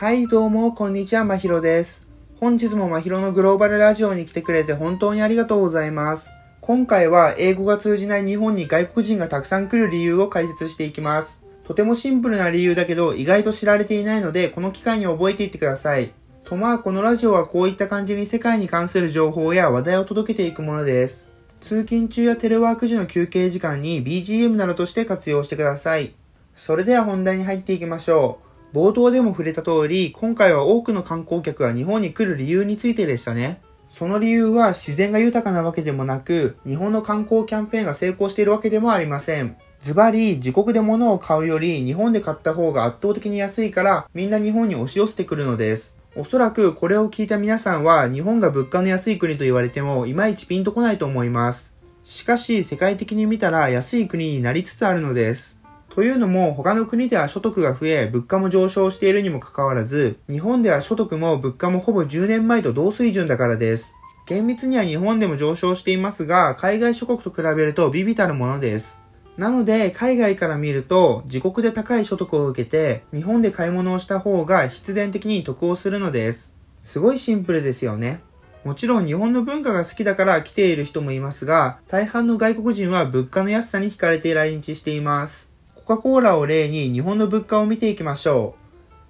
[0.00, 2.06] はい、どうも、こんにちは、まひろです。
[2.38, 6.30] 本日もまひろのグローバルラジオに来てくれて本当にありがとうございます。
[6.60, 11.44] 今回は英語が通じない日本に外国人がたくさん来る理由を解説していきます。
[11.64, 16.12] とてもシンプルな理由だけど意外と知られていないので、この機会に覚えていってください。
[16.44, 21.36] とまあ、このラジオはこういった感じに世界に関する情報や話題を届けていくものです。
[21.60, 26.12] 通勤中やテレワーク時の休憩時間に BGM などとして活用してください。
[26.54, 28.47] それでは本題に入っていきましょう。
[28.72, 33.60] 冒頭でも触れた通り、今回は多くの観光客が日本に来る理由についてでしたね。
[33.90, 39.56] その理由は自然が豊かなわけでもなく、日本の観光キャンペーンが成功しているわけでもありません。
[39.82, 45.94] ズバリ、自国で物を買うより日本で買った方が圧倒的に安いから、みんな日本に押し寄せてくるのです。
[46.16, 51.74] おそらくこれを聞いた皆さんは、日本が物価の安い国と言われても、いまいちピンとこないと思います。
[52.04, 55.58] しかし、世界的に見たら安い国になりつつあるのです。
[55.90, 63.94] というのも、他の国では所得が増え、物価も上昇しているにもかかわらず、日本では所得も物価もほぼ10年前と同水準だからです。
[64.26, 69.00] 厳密には日本でも上昇していますが、海外諸国と比べると微々たるものです。
[69.38, 76.56] なので、海外から見ると、自国で高い所得を受けて、日本で買い物をした方が必然的に得をするのです。
[76.84, 78.20] すごいシンプルですよね。
[78.64, 85.47] もちろん日本の文化が好きだから来ている人もいますが、大半の外国人は物価の安さに惹かれて来日しています。
[85.88, 88.56] コカ・コーラを例に日本の物価を見ていきましょ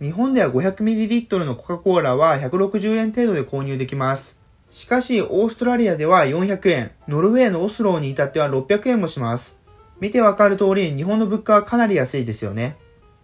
[0.01, 0.05] う。
[0.05, 4.39] 日本では 500ml のコカ・コーラは160円程度で購入できます。
[4.71, 9.59] しかし、オーストラリアでは400円、ノルウェーのオスローに至っては600円もします。
[9.99, 12.77] 見てわかる通り、日本の物価はかなり安いですよね。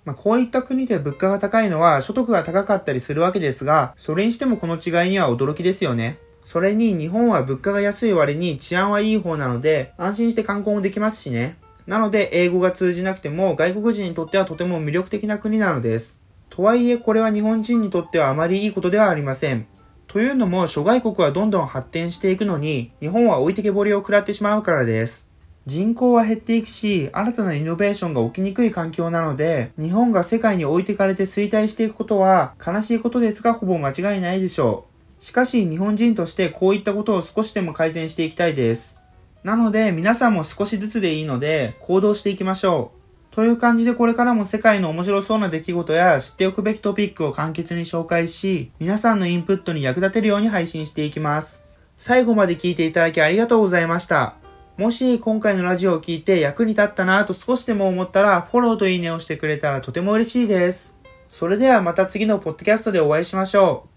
[0.05, 6.19] まあ、こういった国で物価が高いのは所得が高かったりするわけですが、それにしてもこの違いには驚きですよね。
[6.45, 11.57] それに日本は物価が安い割に治安はいい方なので、安心して観光もできますしね。
[11.87, 16.21] なので、英語が通じなくても外国人にとってはとても魅力的な国なのです。
[16.49, 19.67] とはいえ、これは日本人にとってはあまりいいことではありません。
[20.07, 25.29] というのも、諸外国はどんどん発展していくのに、日本は置いてけぼりを食らってしまうからです。
[25.67, 34.87] 人口は減っていくし、新たなイノベーションが起きにくい環境なので、日本が世界に置いてかれて衰退していくことは悲しいことですがほぼ間違いないでしょ
[35.21, 35.25] う。
[35.25, 39.04] しかし日本人としてこういったことを少しでも改善していきたいです。
[39.45, 42.93] なので皆さんも少しずつでいいので行動していきましょ
[43.31, 43.35] う。
[43.35, 51.67] という感じでこれからも世界の面白そうな出来事や知っておくべきトピックを簡潔に紹介し、皆さんのインプットに役立てるように配信していきます。
[51.97, 54.37] 最後まで聞いていただきありがとうございました。
[54.79, 60.97] もし今回のラジオを聞いて役に立ったなぁと少しでも思ったらフォローといいねをしてくれたらとても嬉しいです。
[61.29, 63.94] それではまた次のポッドキャストでお会いしましょう。